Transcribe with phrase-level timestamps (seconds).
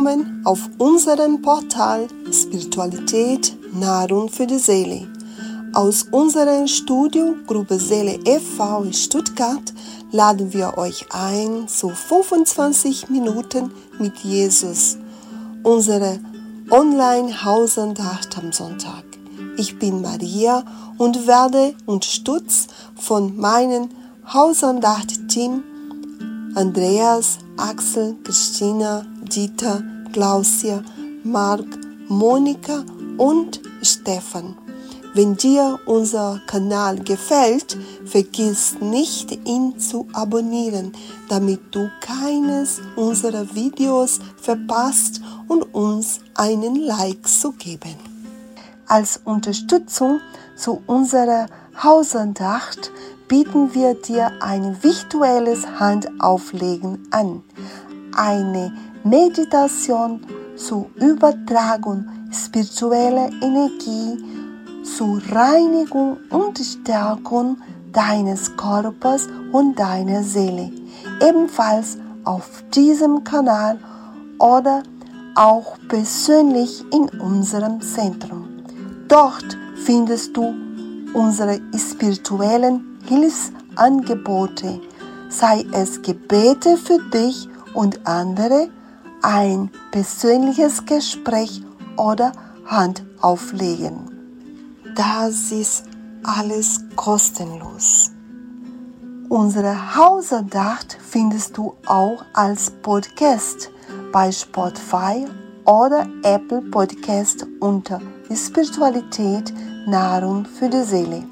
[0.00, 5.06] willkommen auf unserem Portal Spiritualität Nahrung für die Seele.
[5.74, 8.84] Aus unserer Studio Gruppe Seele e.V.
[8.84, 9.74] in Stuttgart
[10.10, 14.96] laden wir euch ein zu 25 Minuten mit Jesus,
[15.64, 16.18] unsere
[16.70, 19.04] Online-Hausandacht am Sonntag.
[19.58, 20.64] Ich bin Maria
[20.96, 23.90] und werde unterstützt von meinem
[24.32, 25.62] Hausandacht-Team
[26.54, 30.82] Andreas, Axel, Christina, Dieter, Klausia,
[31.22, 31.66] Marc,
[32.08, 32.84] Monika
[33.16, 34.56] und Stefan.
[35.12, 40.92] Wenn dir unser Kanal gefällt, vergiss nicht, ihn zu abonnieren,
[41.28, 47.96] damit du keines unserer Videos verpasst und uns einen Like zu geben.
[48.86, 50.20] Als Unterstützung
[50.56, 51.46] zu unserer
[51.82, 52.92] Hausandacht
[53.28, 57.42] bieten wir dir ein virtuelles Handauflegen an.
[58.16, 58.72] Eine
[59.04, 60.20] Meditation
[60.56, 64.22] zur Übertragung spiritueller Energie,
[64.84, 67.56] zur Reinigung und Stärkung
[67.92, 70.70] deines Körpers und deiner Seele.
[71.20, 73.78] Ebenfalls auf diesem Kanal
[74.38, 74.82] oder
[75.34, 78.48] auch persönlich in unserem Zentrum.
[79.08, 80.54] Dort findest du
[81.14, 84.80] unsere spirituellen Hilfsangebote,
[85.30, 88.68] sei es Gebete für dich und andere,
[89.22, 91.62] ein persönliches Gespräch
[91.96, 92.32] oder
[92.66, 94.10] Handauflegen.
[94.94, 95.84] Das ist
[96.22, 98.10] alles kostenlos.
[99.28, 103.70] Unsere Hausandacht findest du auch als Podcast
[104.12, 105.26] bei Spotify
[105.64, 108.00] oder Apple Podcast unter
[108.34, 109.52] Spiritualität
[109.86, 111.22] Nahrung für die Seele.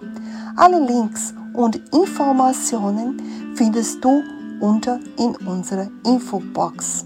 [0.56, 3.20] Alle Links und Informationen
[3.56, 4.22] findest du
[4.61, 7.04] unter in unserer Infobox.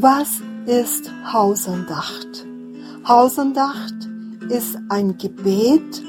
[0.00, 2.46] Was ist Hausandacht?
[3.08, 3.96] Hausandacht
[4.48, 6.04] ist ein Gebet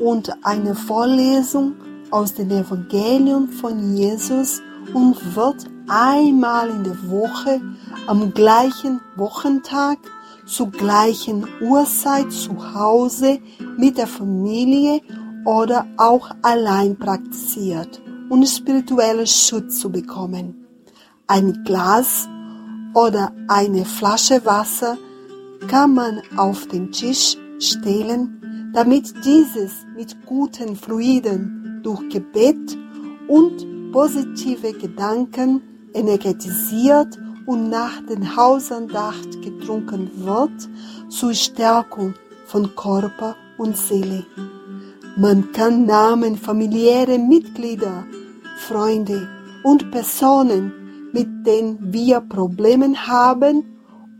[0.00, 1.74] und eine Vorlesung
[2.10, 4.62] aus dem Evangelium von Jesus
[4.94, 7.60] und wird einmal in der Woche
[8.06, 9.98] am gleichen Wochentag
[10.46, 13.40] zur gleichen Uhrzeit zu Hause
[13.76, 15.02] mit der Familie
[15.44, 18.00] oder auch allein praktiziert,
[18.30, 20.66] um spirituellen Schutz zu bekommen.
[21.26, 22.26] Ein Glas
[22.94, 24.96] oder eine Flasche Wasser
[25.68, 32.78] kann man auf den Tisch stellen, damit dieses mit guten Fluiden durch Gebet
[33.28, 35.62] und positive Gedanken
[35.92, 40.68] energetisiert und nach den Hausandacht getrunken wird
[41.08, 42.14] zur Stärkung
[42.46, 44.24] von Körper und Seele.
[45.16, 48.04] Man kann Namen familiäre Mitglieder,
[48.56, 49.28] Freunde
[49.62, 50.72] und Personen,
[51.14, 53.64] mit denen wir Probleme haben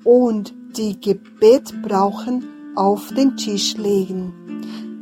[0.05, 2.45] und die Gebet brauchen,
[2.77, 4.33] auf den Tisch legen.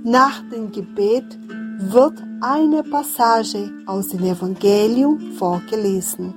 [0.04, 1.38] Nach dem Gebet
[1.78, 6.34] wird eine Passage aus dem Evangelium vorgelesen.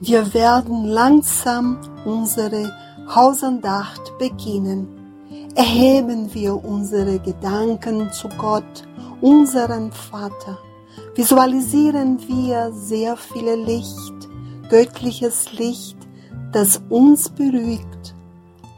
[0.00, 2.72] Wir werden langsam unsere
[3.14, 4.88] Hausandacht beginnen.
[5.54, 8.84] Erheben wir unsere Gedanken zu Gott,
[9.20, 10.58] unserem Vater.
[11.14, 14.28] Visualisieren wir sehr viel Licht,
[14.70, 15.96] göttliches Licht,
[16.52, 18.14] das uns beruhigt.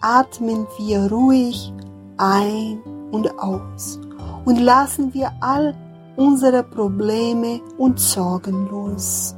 [0.01, 1.73] Atmen wir ruhig
[2.17, 2.81] ein
[3.11, 4.01] und aus
[4.45, 5.75] und lassen wir all
[6.17, 9.35] unsere Probleme und Sorgen los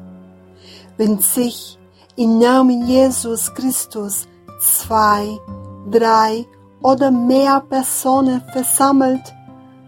[0.97, 1.79] wenn sich
[2.17, 4.29] im Namen Jesus Christus
[4.61, 5.39] zwei,
[5.91, 6.47] drei
[6.83, 9.23] oder mehr Personen versammelt,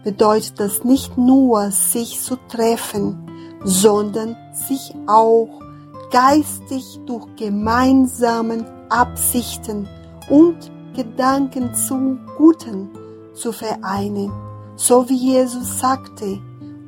[0.05, 3.17] bedeutet das nicht nur sich zu treffen,
[3.65, 5.49] sondern sich auch
[6.11, 9.89] geistig durch gemeinsamen Absichten
[10.29, 12.89] und Gedanken zum Guten
[13.33, 14.31] zu vereinen,
[14.75, 16.39] so wie Jesus sagte,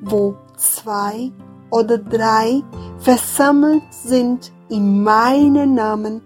[0.02, 1.31] wo zwei
[1.72, 2.62] oder drei
[3.00, 6.22] versammelt sind in meinem Namen,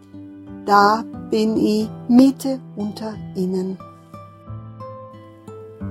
[0.65, 3.77] da bin ich Mitte unter ihnen.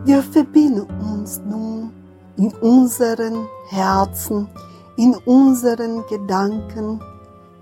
[0.05, 1.93] Wir verbinden uns nun
[2.37, 4.49] in unseren Herzen,
[4.97, 7.01] in unseren Gedanken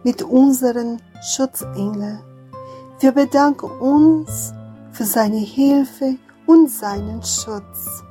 [0.05, 2.20] mit unseren Schutzengeln.
[3.00, 4.52] Wir bedanken uns
[4.93, 8.05] für seine Hilfe und seinen Schutz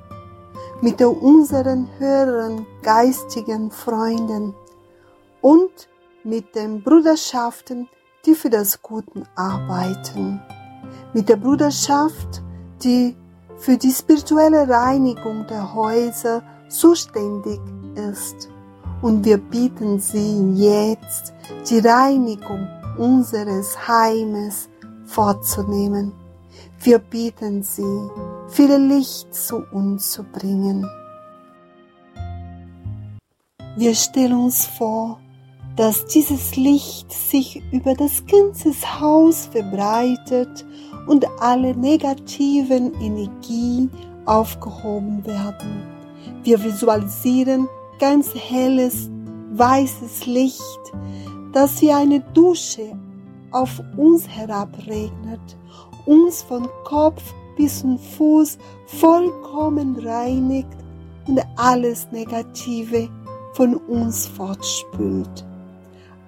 [0.82, 4.54] mit unseren höheren geistigen Freunden
[5.42, 5.90] und
[6.24, 7.88] mit den Bruderschaften,
[8.26, 10.42] die für das Gute arbeiten.
[11.14, 12.44] Mit der Bruderschaft,
[12.84, 13.16] die
[13.58, 17.60] für die spirituelle Reinigung der Häuser zuständig
[17.96, 18.50] ist.
[19.02, 21.34] Und wir bitten Sie jetzt,
[21.70, 22.68] die Reinigung
[22.98, 24.70] unseres Heimes
[25.06, 26.12] vorzunehmen.
[26.82, 28.10] Wir bitten Sie,
[28.50, 30.88] viel Licht zu uns zu bringen.
[33.78, 35.20] Wir stellen uns vor,
[35.76, 40.66] dass dieses Licht sich über das ganze Haus verbreitet
[41.08, 43.90] und alle negativen Energien
[44.26, 45.84] aufgehoben werden.
[46.44, 47.68] Wir visualisieren
[48.00, 49.10] ganz helles,
[49.54, 50.62] weißes Licht,
[51.54, 52.98] das wie eine Dusche
[53.52, 55.40] auf uns herabregnet,
[56.06, 57.24] uns von Kopf
[57.56, 60.68] bis zum Fuß vollkommen reinigt
[61.28, 63.10] und alles Negative
[63.54, 65.46] von uns fortspült.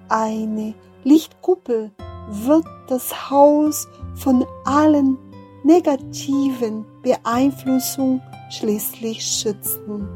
[0.08, 0.74] Eine
[1.04, 1.92] Lichtkuppel
[2.30, 5.18] wird das Haus von allen
[5.62, 8.20] negativen Beeinflussungen
[8.50, 10.08] schließlich schützen.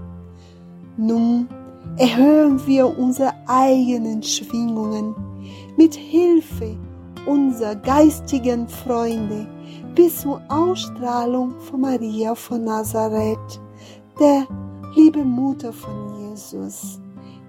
[0.97, 1.49] Nun
[1.97, 5.15] erhöhen wir unsere eigenen Schwingungen
[5.77, 6.77] mit Hilfe
[7.27, 9.47] unserer geistigen Freunde
[9.95, 13.61] bis zur Ausstrahlung von Maria von Nazareth,
[14.19, 14.47] der
[14.95, 17.01] liebe Mutter von Jesus.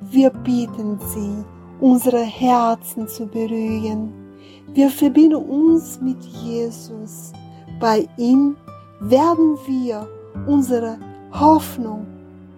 [0.01, 1.43] Wir bitten Sie,
[1.79, 4.24] unsere Herzen zu berühren.
[4.73, 7.31] Wir verbinden uns mit Jesus.
[7.79, 8.55] Bei ihm
[8.99, 10.07] werden wir
[10.47, 10.97] unsere
[11.31, 12.05] Hoffnung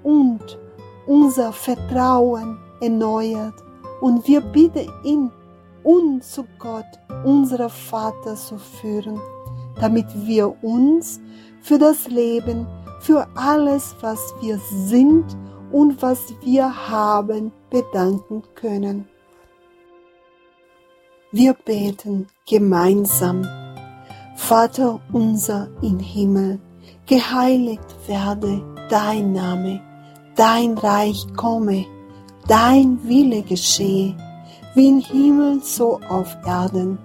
[0.03, 0.57] und
[1.05, 3.55] unser Vertrauen erneuert
[4.01, 5.31] und wir bitten ihn,
[5.83, 6.85] uns zu Gott,
[7.23, 9.19] unser Vater, zu führen,
[9.79, 11.19] damit wir uns
[11.61, 12.67] für das Leben,
[12.99, 15.25] für alles, was wir sind
[15.71, 19.07] und was wir haben, bedanken können.
[21.33, 23.45] Wir beten gemeinsam.
[24.37, 26.57] Vater unser im Himmel,
[27.05, 29.81] geheiligt werde dein Name,
[30.37, 31.85] dein Reich komme,
[32.47, 34.15] dein Wille geschehe,
[34.73, 36.97] wie im Himmel so auf Erden.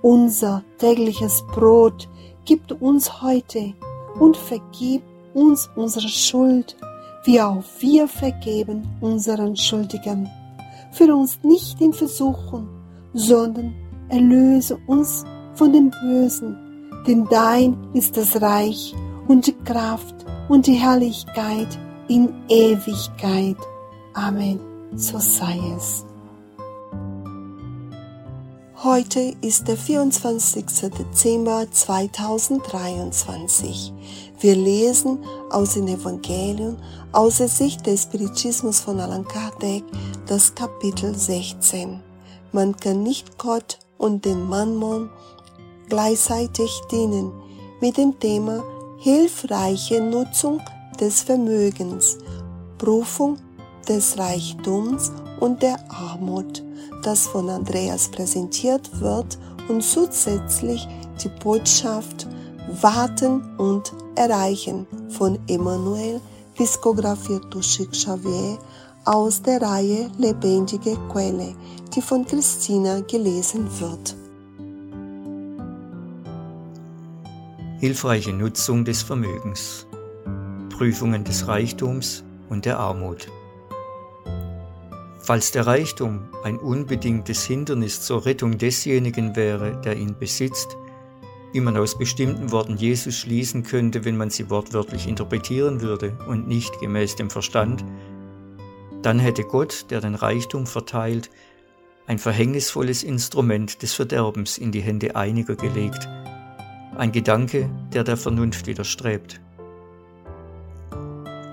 [0.00, 2.08] Unser tägliches Brot
[2.44, 3.74] gib uns heute
[4.20, 5.02] und vergib
[5.34, 6.76] uns unsere Schuld,
[7.24, 10.30] wie auch wir vergeben unseren Schuldigen.
[10.92, 12.75] Führe uns nicht in Versuchung,
[13.16, 13.74] sondern
[14.10, 15.24] erlöse uns
[15.54, 16.56] von dem Bösen,
[17.06, 18.94] denn dein ist das Reich
[19.26, 20.14] und die Kraft
[20.48, 21.78] und die Herrlichkeit
[22.08, 23.56] in Ewigkeit.
[24.14, 24.60] Amen.
[24.94, 26.04] So sei es.
[28.84, 30.64] Heute ist der 24.
[30.96, 33.92] Dezember 2023.
[34.38, 35.18] Wir lesen
[35.50, 36.76] aus den Evangelien
[37.10, 39.82] aus der Sicht des Spiritismus von Allan Kardec
[40.26, 42.05] das Kapitel 16.
[42.56, 45.10] Man kann nicht Gott und den Mammon
[45.90, 47.30] gleichzeitig dienen
[47.82, 48.64] mit dem Thema
[48.96, 50.62] hilfreiche Nutzung
[50.98, 52.16] des Vermögens,
[52.78, 53.36] Prüfung
[53.86, 56.64] des Reichtums und der Armut,
[57.02, 59.36] das von Andreas präsentiert wird
[59.68, 60.88] und zusätzlich
[61.22, 62.26] die Botschaft
[62.80, 66.22] Warten und Erreichen von Emmanuel,
[66.58, 68.56] diskografiert durch Xavier
[69.06, 71.54] aus der Reihe Lebendige Quelle,
[71.94, 74.16] die von Christina gelesen wird.
[77.78, 79.86] Hilfreiche Nutzung des Vermögens,
[80.70, 83.28] Prüfungen des Reichtums und der Armut.
[85.20, 90.76] Falls der Reichtum ein unbedingtes Hindernis zur Rettung desjenigen wäre, der ihn besitzt,
[91.52, 96.48] wie man aus bestimmten Worten Jesus schließen könnte, wenn man sie wortwörtlich interpretieren würde und
[96.48, 97.84] nicht gemäß dem Verstand,
[99.02, 101.30] dann hätte Gott, der den Reichtum verteilt,
[102.06, 106.08] ein verhängnisvolles Instrument des Verderbens in die Hände einiger gelegt,
[106.96, 109.40] ein Gedanke, der der Vernunft widerstrebt.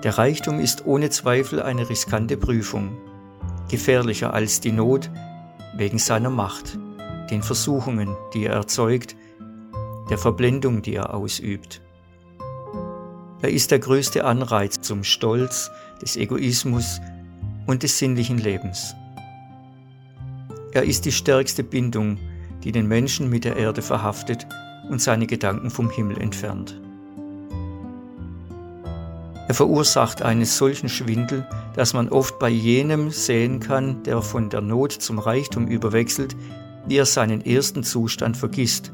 [0.02, 2.96] Der Reichtum ist ohne Zweifel eine riskante Prüfung,
[3.70, 5.10] gefährlicher als die Not
[5.76, 6.78] wegen seiner Macht,
[7.30, 9.16] den Versuchungen, die er erzeugt,
[10.10, 11.80] der Verblendung, die er ausübt.
[13.40, 15.70] Er ist der größte Anreiz zum Stolz,
[16.00, 17.00] des Egoismus
[17.66, 18.94] und des sinnlichen Lebens.
[20.72, 22.18] Er ist die stärkste Bindung,
[22.64, 24.46] die den Menschen mit der Erde verhaftet
[24.90, 26.80] und seine Gedanken vom Himmel entfernt.
[29.46, 34.62] Er verursacht einen solchen Schwindel, dass man oft bei jenem sehen kann, der von der
[34.62, 36.34] Not zum Reichtum überwechselt,
[36.86, 38.92] wie er seinen ersten Zustand vergisst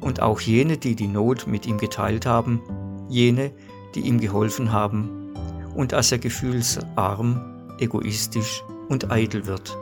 [0.00, 2.60] und auch jene, die die Not mit ihm geteilt haben,
[3.08, 3.52] jene,
[3.94, 5.32] die ihm geholfen haben,
[5.74, 9.76] und als er gefühlsarm, egoistisch und eitel wird.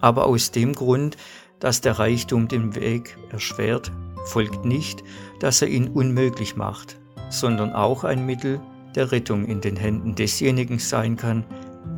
[0.00, 1.16] Aber aus dem Grund,
[1.60, 3.90] dass der Reichtum den Weg erschwert,
[4.26, 5.02] folgt nicht,
[5.40, 6.98] dass er ihn unmöglich macht,
[7.30, 8.60] sondern auch ein Mittel,
[8.94, 11.44] der Rettung in den Händen desjenigen sein kann,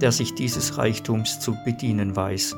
[0.00, 2.56] der sich dieses Reichtums zu bedienen weiß,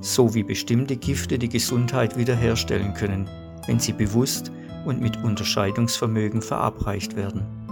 [0.00, 3.28] so wie bestimmte Gifte die Gesundheit wiederherstellen können,
[3.66, 4.52] wenn sie bewusst
[4.84, 7.65] und mit Unterscheidungsvermögen verabreicht werden.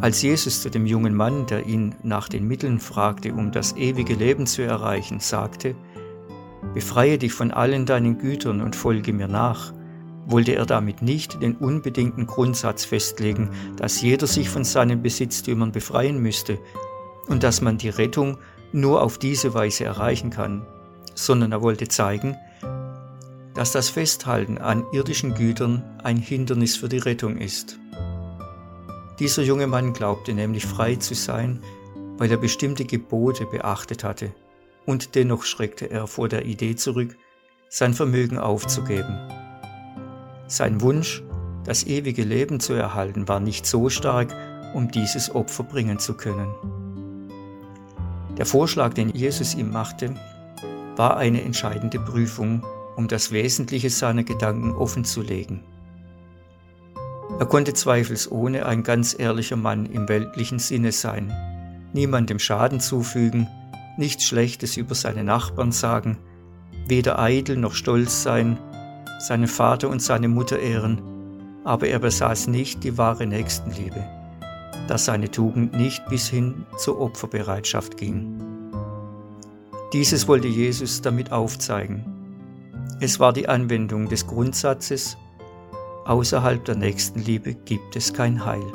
[0.00, 4.14] Als Jesus zu dem jungen Mann, der ihn nach den Mitteln fragte, um das ewige
[4.14, 5.74] Leben zu erreichen, sagte,
[6.72, 9.74] Befreie dich von allen deinen Gütern und folge mir nach,
[10.26, 16.22] wollte er damit nicht den unbedingten Grundsatz festlegen, dass jeder sich von seinen Besitztümern befreien
[16.22, 16.58] müsste
[17.26, 18.38] und dass man die Rettung
[18.72, 20.64] nur auf diese Weise erreichen kann,
[21.14, 22.36] sondern er wollte zeigen,
[23.54, 27.79] dass das Festhalten an irdischen Gütern ein Hindernis für die Rettung ist.
[29.20, 31.60] Dieser junge Mann glaubte nämlich frei zu sein,
[32.16, 34.32] weil er bestimmte Gebote beachtet hatte,
[34.86, 37.16] und dennoch schreckte er vor der Idee zurück,
[37.68, 39.18] sein Vermögen aufzugeben.
[40.46, 41.22] Sein Wunsch,
[41.64, 44.34] das ewige Leben zu erhalten, war nicht so stark,
[44.72, 46.48] um dieses Opfer bringen zu können.
[48.38, 50.14] Der Vorschlag, den Jesus ihm machte,
[50.96, 52.64] war eine entscheidende Prüfung,
[52.96, 55.62] um das Wesentliche seiner Gedanken offenzulegen.
[57.40, 61.32] Er konnte zweifelsohne ein ganz ehrlicher Mann im weltlichen Sinne sein,
[61.94, 63.48] niemandem Schaden zufügen,
[63.96, 66.18] nichts Schlechtes über seine Nachbarn sagen,
[66.86, 68.58] weder eitel noch stolz sein,
[69.20, 71.00] seinen Vater und seine Mutter ehren,
[71.64, 74.04] aber er besaß nicht die wahre Nächstenliebe,
[74.86, 78.38] da seine Tugend nicht bis hin zur Opferbereitschaft ging.
[79.94, 82.04] Dieses wollte Jesus damit aufzeigen.
[83.00, 85.16] Es war die Anwendung des Grundsatzes,
[86.10, 88.66] außerhalb der Nächstenliebe gibt es kein Heil.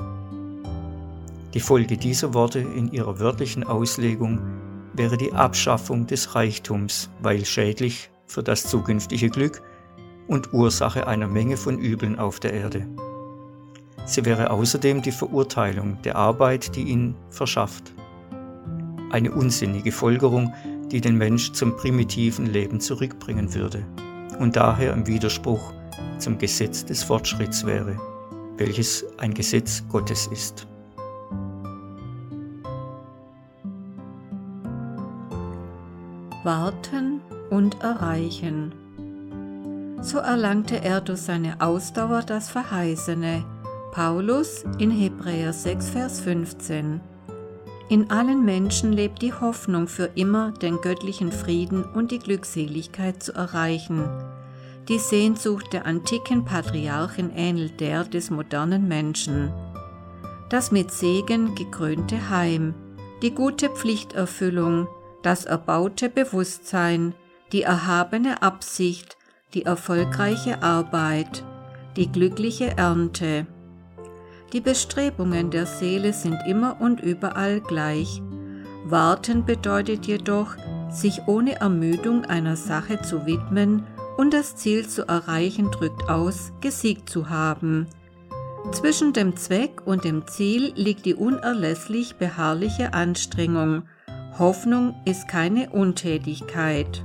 [1.53, 4.39] Die Folge dieser Worte in ihrer wörtlichen Auslegung
[4.93, 9.61] wäre die Abschaffung des Reichtums, weil schädlich für das zukünftige Glück
[10.27, 12.87] und Ursache einer Menge von Übeln auf der Erde.
[14.05, 17.93] Sie wäre außerdem die Verurteilung der Arbeit, die ihn verschafft.
[19.11, 20.53] Eine unsinnige Folgerung,
[20.89, 23.85] die den Mensch zum primitiven Leben zurückbringen würde
[24.39, 25.73] und daher im Widerspruch
[26.25, 27.95] zum Gesetz des Fortschritts wäre,
[28.57, 30.65] welches ein Gesetz Gottes ist.
[36.43, 38.73] Warten und erreichen.
[40.01, 43.45] So erlangte er durch seine Ausdauer das Verheißene.
[43.91, 47.01] Paulus in Hebräer 6, Vers 15.
[47.89, 53.31] In allen Menschen lebt die Hoffnung für immer den göttlichen Frieden und die Glückseligkeit zu
[53.33, 54.09] erreichen.
[54.87, 59.51] Die Sehnsucht der antiken Patriarchen ähnelt der des modernen Menschen.
[60.49, 62.75] Das mit Segen gekrönte Heim,
[63.23, 64.87] die gute Pflichterfüllung,
[65.23, 67.15] das erbaute Bewusstsein,
[67.51, 69.17] die erhabene Absicht,
[69.55, 71.43] die erfolgreiche Arbeit,
[71.95, 73.47] die glückliche Ernte.
[74.53, 78.21] Die Bestrebungen der Seele sind immer und überall gleich.
[78.85, 80.55] Warten bedeutet jedoch,
[80.91, 83.83] sich ohne Ermüdung einer Sache zu widmen
[84.17, 87.87] und das Ziel zu erreichen drückt aus, gesiegt zu haben.
[88.71, 93.83] Zwischen dem Zweck und dem Ziel liegt die unerlässlich beharrliche Anstrengung.
[94.39, 97.03] Hoffnung ist keine Untätigkeit.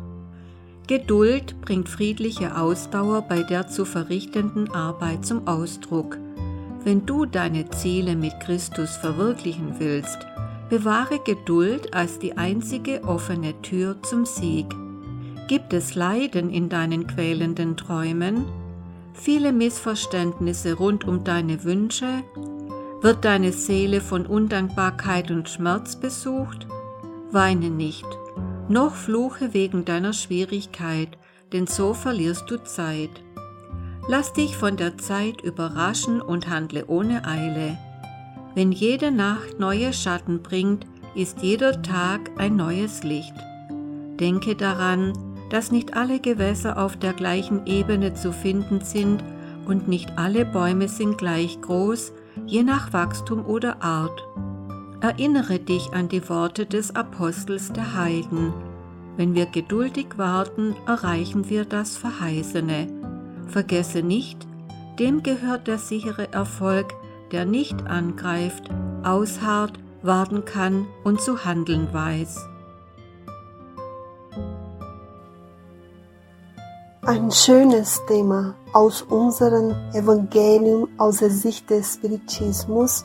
[0.87, 6.19] Geduld bringt friedliche Ausdauer bei der zu verrichtenden Arbeit zum Ausdruck.
[6.83, 10.19] Wenn du deine Ziele mit Christus verwirklichen willst,
[10.71, 14.67] bewahre Geduld als die einzige offene Tür zum Sieg.
[15.51, 18.45] Gibt es Leiden in deinen quälenden Träumen?
[19.15, 22.23] Viele Missverständnisse rund um deine Wünsche?
[23.01, 26.69] Wird deine Seele von Undankbarkeit und Schmerz besucht?
[27.33, 28.07] Weine nicht,
[28.69, 31.19] noch fluche wegen deiner Schwierigkeit,
[31.53, 33.21] denn so verlierst du Zeit.
[34.07, 37.77] Lass dich von der Zeit überraschen und handle ohne Eile.
[38.55, 43.35] Wenn jede Nacht neue Schatten bringt, ist jeder Tag ein neues Licht.
[44.21, 45.13] Denke daran,
[45.51, 49.23] dass nicht alle Gewässer auf der gleichen Ebene zu finden sind
[49.67, 52.13] und nicht alle Bäume sind gleich groß,
[52.47, 54.27] je nach Wachstum oder Art.
[55.01, 58.53] Erinnere dich an die Worte des Apostels der Heiden.
[59.17, 62.87] Wenn wir geduldig warten, erreichen wir das Verheißene.
[63.49, 64.47] Vergesse nicht,
[64.99, 66.95] dem gehört der sichere Erfolg,
[67.33, 68.71] der nicht angreift,
[69.03, 72.50] ausharrt, warten kann und zu handeln weiß.
[77.11, 83.05] Ein schönes Thema aus unserem Evangelium aus der Sicht des Spiritismus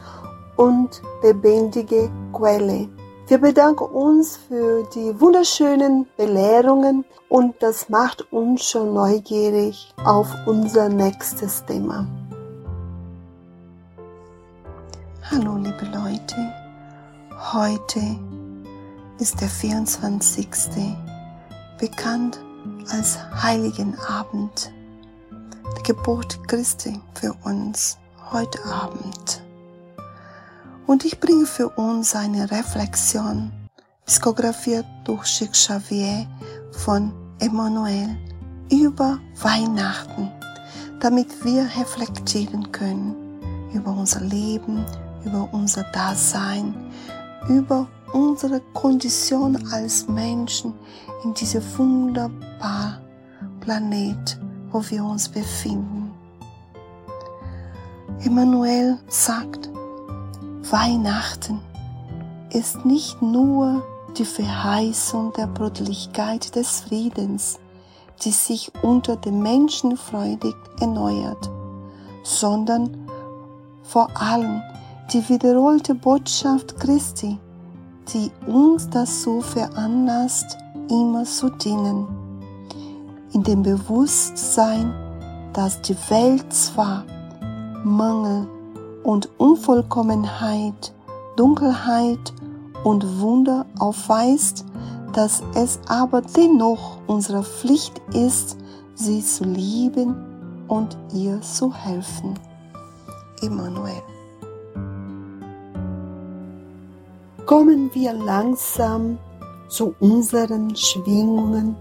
[0.57, 2.87] und lebendige Quelle.
[3.27, 10.87] Wir bedanken uns für die wunderschönen Belehrungen und das macht uns schon neugierig auf unser
[10.87, 12.07] nächstes Thema.
[15.31, 16.53] Hallo liebe Leute,
[17.53, 18.01] heute
[19.17, 20.47] ist der 24.
[21.79, 22.39] bekannt
[22.89, 24.71] als Heiligen Abend,
[25.77, 27.97] die Geburt Christi für uns
[28.31, 29.41] heute Abend.
[30.87, 33.51] Und ich bringe für uns eine Reflexion,
[34.05, 36.27] psichografiert durch Chic Xavier
[36.71, 38.17] von Emmanuel
[38.71, 40.31] über Weihnachten,
[40.99, 43.15] damit wir reflektieren können
[43.73, 44.85] über unser Leben,
[45.25, 46.73] über unser Dasein,
[47.49, 50.73] über unsere Kondition als Menschen
[51.25, 53.01] in diesem wunderbaren
[53.59, 54.39] Planet,
[54.71, 56.13] wo wir uns befinden.
[58.23, 59.69] Emmanuel sagt,
[60.71, 61.59] Weihnachten
[62.51, 63.83] ist nicht nur
[64.17, 67.59] die Verheißung der Brüderlichkeit des Friedens,
[68.23, 71.49] die sich unter den Menschen freudig erneuert,
[72.23, 73.09] sondern
[73.83, 74.61] vor allem
[75.11, 77.37] die wiederholte Botschaft Christi,
[78.13, 80.57] die uns dazu veranlasst,
[80.89, 82.07] immer zu dienen.
[83.33, 84.93] In dem Bewusstsein,
[85.53, 87.03] dass die Welt zwar
[87.83, 88.47] Mangel
[89.03, 90.93] und Unvollkommenheit,
[91.35, 92.33] Dunkelheit
[92.83, 94.65] und Wunder aufweist,
[95.13, 98.57] dass es aber dennoch unsere Pflicht ist,
[98.95, 100.15] sie zu lieben
[100.67, 102.39] und ihr zu helfen.
[103.41, 104.14] Immanuel.
[107.45, 109.17] Kommen wir langsam
[109.67, 111.75] zu unseren Schwingungen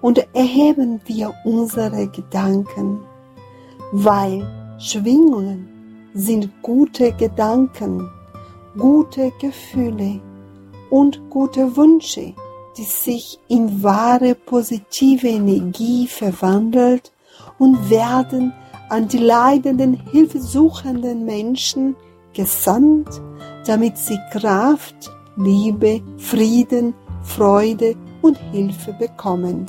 [0.00, 3.00] und erheben wir unsere Gedanken,
[3.92, 4.46] weil
[4.78, 5.68] Schwingungen
[6.14, 8.08] sind gute Gedanken,
[8.78, 10.20] gute Gefühle
[10.90, 12.34] und gute Wünsche,
[12.76, 17.12] die sich in wahre positive Energie verwandelt
[17.58, 18.52] und werden
[18.88, 21.94] an die leidenden, hilfesuchenden Menschen
[22.32, 23.20] gesandt,
[23.66, 29.66] damit sie Kraft, Liebe, Frieden, Freude und Hilfe bekommen.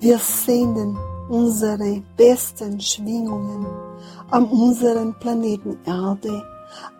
[0.00, 0.96] Wir senden
[1.28, 3.66] unsere besten Schwingungen
[4.30, 6.42] an unseren Planeten Erde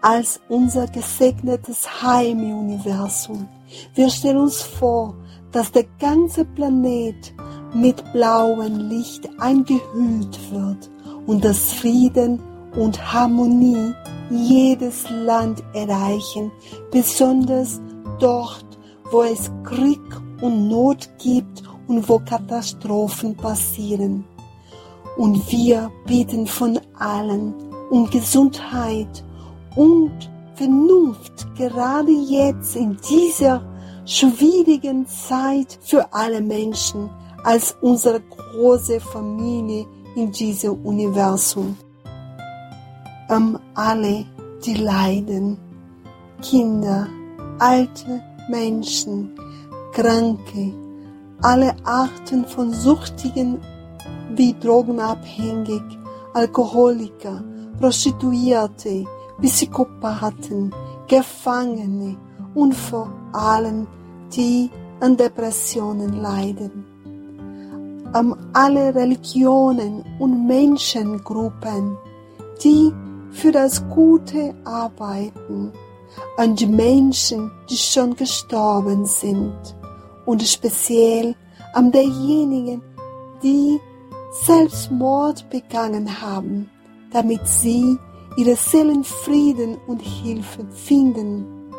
[0.01, 3.49] als unser gesegnetes Heim im Universum.
[3.95, 5.15] Wir stellen uns vor,
[5.51, 7.35] dass der ganze Planet
[7.75, 10.91] mit blauem Licht eingehüllt wird
[11.27, 12.41] und dass Frieden
[12.77, 13.95] und Harmonie
[14.31, 16.51] jedes Land erreichen,
[16.91, 17.81] besonders
[18.19, 18.65] dort,
[19.11, 20.01] wo es Krieg
[20.41, 24.25] und Not gibt und wo Katastrophen passieren.
[25.17, 27.55] Und wir beten von allen
[27.91, 29.23] um Gesundheit
[29.77, 30.13] und
[30.55, 33.63] Vernunft, gerade jetzt in dieser
[34.07, 37.11] schwierigen Zeit für alle Menschen
[37.45, 41.77] als unsere große Familie in diesem Universum
[43.33, 44.27] um alle,
[44.65, 45.57] die leiden,
[46.43, 47.07] Kinder,
[47.59, 49.35] alte Menschen,
[49.93, 50.73] Kranke,
[51.41, 53.59] alle Arten von Suchtigen
[54.37, 55.83] wie Drogenabhängig,
[56.35, 57.43] Alkoholiker,
[57.81, 59.05] Prostituierte,
[59.41, 60.75] Psychopathen,
[61.09, 62.17] Gefangene
[62.55, 63.87] und vor allem
[64.35, 66.85] die an Depressionen leiden.
[68.15, 71.97] Um alle Religionen und Menschengruppen,
[72.63, 72.93] die
[73.33, 75.73] für das Gute arbeiten,
[76.37, 79.57] an die Menschen, die schon gestorben sind
[80.27, 81.35] und speziell
[81.73, 82.83] an derjenigen,
[83.43, 83.81] die
[84.45, 86.71] Selbstmord begangen haben,
[87.11, 87.99] damit sie
[88.37, 91.73] ihre Seelenfrieden und Hilfe finden.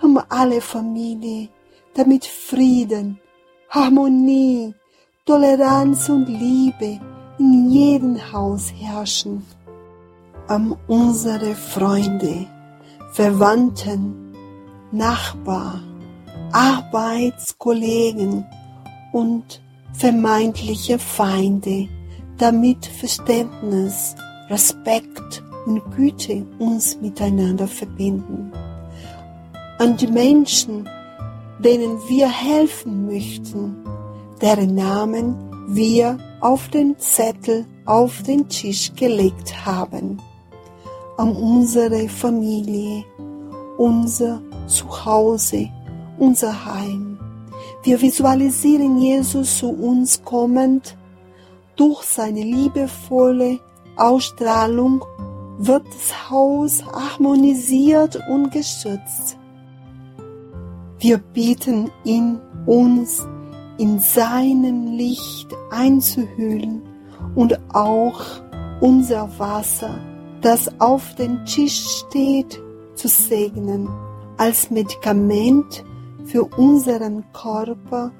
[0.00, 1.48] Haben alle Familie,
[1.94, 3.20] damit Frieden,
[3.68, 4.74] Harmonie,
[5.24, 7.00] Toleranz und Liebe
[7.38, 9.44] in jedem Haus herrschen
[10.48, 12.46] an unsere Freunde,
[13.12, 14.34] Verwandten,
[14.92, 15.80] Nachbar,
[16.52, 18.44] Arbeitskollegen
[19.12, 21.88] und vermeintliche Feinde,
[22.38, 24.14] damit Verständnis,
[24.50, 28.52] Respekt und Güte uns miteinander verbinden.
[29.78, 30.88] An die Menschen,
[31.58, 33.76] denen wir helfen möchten,
[34.40, 35.34] deren Namen
[35.68, 40.20] wir auf den Zettel auf den Tisch gelegt haben
[41.16, 43.04] an unsere Familie,
[43.76, 45.68] unser Zuhause,
[46.18, 47.18] unser Heim.
[47.82, 50.96] Wir visualisieren Jesus zu uns kommend.
[51.76, 53.58] Durch seine liebevolle
[53.96, 55.04] Ausstrahlung
[55.58, 59.38] wird das Haus harmonisiert und geschützt.
[60.98, 63.26] Wir bitten ihn, uns
[63.78, 66.82] in seinem Licht einzuhüllen
[67.34, 68.20] und auch
[68.80, 69.98] unser Wasser
[70.44, 72.62] das auf dem Tisch steht,
[72.94, 73.88] zu segnen,
[74.36, 75.82] als Medikament
[76.26, 78.12] für unseren Körper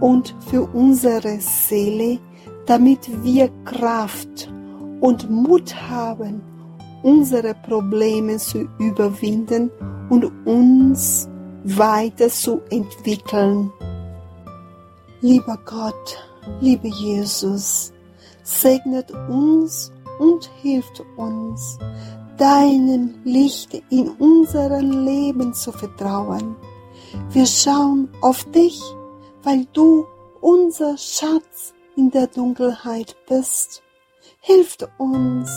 [0.00, 2.18] und für unsere Seele,
[2.66, 4.52] damit wir Kraft
[5.00, 6.42] und Mut haben,
[7.02, 9.70] unsere Probleme zu überwinden
[10.10, 11.26] und uns
[11.64, 13.72] weiter zu entwickeln.
[15.22, 16.18] Lieber Gott,
[16.60, 17.92] lieber Jesus,
[18.42, 19.90] segnet uns
[20.22, 21.78] und hilft uns,
[22.38, 26.54] deinem Licht in unserem Leben zu vertrauen.
[27.30, 28.80] Wir schauen auf dich,
[29.42, 30.06] weil du
[30.40, 33.82] unser Schatz in der Dunkelheit bist.
[34.40, 35.50] Hilft uns,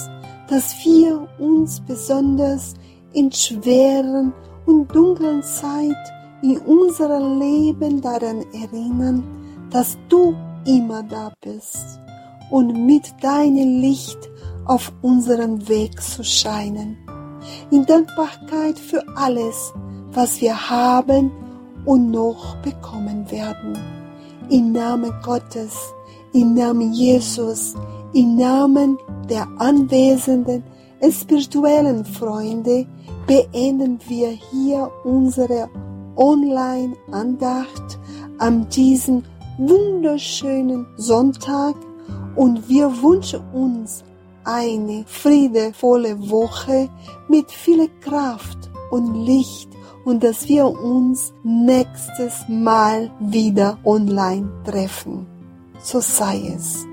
[0.50, 2.74] dass wir uns besonders
[3.14, 4.34] in schweren
[4.66, 5.96] und dunklen Zeit
[6.42, 9.24] in unserem Leben daran erinnern,
[9.70, 12.00] dass du immer da bist
[12.52, 14.30] und mit deinem Licht
[14.66, 16.98] auf unserem Weg zu scheinen.
[17.72, 19.74] In Dankbarkeit für alles,
[20.12, 21.32] was wir haben
[21.86, 23.78] und noch bekommen werden.
[24.50, 25.94] Im Namen Gottes,
[26.34, 27.76] im Namen Jesus,
[28.14, 28.98] im Namen
[29.30, 30.64] der anwesenden
[31.12, 32.88] spirituellen Freunde
[33.28, 35.70] beenden wir hier unsere
[36.16, 38.00] Online-Andacht
[38.38, 39.24] an diesem
[39.58, 41.76] wunderschönen Sonntag
[42.36, 44.05] und wir wünschen uns
[44.46, 46.90] eine friedevolle Woche
[47.28, 49.70] mit viel Kraft und Licht
[50.06, 55.28] und dass wir uns nächstes Mal wieder online treffen.
[55.80, 56.86] So sei es.